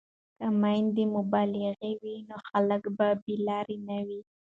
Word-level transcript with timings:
که 0.37 0.47
میندې 0.61 1.03
مبلغې 1.15 1.91
وي 2.01 2.15
نو 2.29 2.37
خلک 2.47 2.83
به 2.97 3.07
بې 3.23 3.35
لارې 3.47 3.77
نه 3.87 3.97
وي. 4.07 4.21